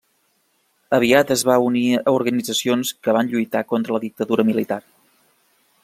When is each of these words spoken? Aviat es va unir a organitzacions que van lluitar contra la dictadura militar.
Aviat 0.97 1.33
es 1.35 1.43
va 1.49 1.57
unir 1.65 1.83
a 2.01 2.15
organitzacions 2.15 2.95
que 3.05 3.15
van 3.19 3.31
lluitar 3.35 3.65
contra 3.75 3.97
la 3.97 4.05
dictadura 4.07 4.49
militar. 4.53 4.81